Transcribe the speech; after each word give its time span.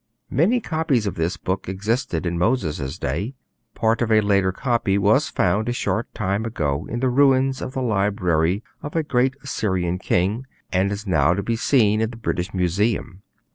Many 0.31 0.59
copies 0.59 1.05
of 1.05 1.13
this 1.13 1.37
book 1.37 1.69
existed 1.69 2.25
in 2.25 2.39
Moses' 2.39 2.97
day; 2.97 3.35
part 3.75 4.01
of 4.01 4.11
a 4.11 4.21
later 4.21 4.51
copy 4.51 4.97
was 4.97 5.29
found 5.29 5.69
a 5.69 5.73
short 5.73 6.11
time 6.15 6.43
ago 6.43 6.87
in 6.89 7.01
the 7.01 7.07
ruins 7.07 7.61
of 7.61 7.73
the 7.73 7.83
library 7.83 8.63
of 8.81 8.95
a 8.95 9.03
great 9.03 9.35
Assyrian 9.43 9.99
king, 9.99 10.47
and 10.73 10.91
is 10.91 11.05
now 11.05 11.35
to 11.35 11.43
be 11.43 11.55
seen 11.55 12.01
in 12.01 12.09
the 12.09 12.17
British 12.17 12.51
Museum. 12.51 13.21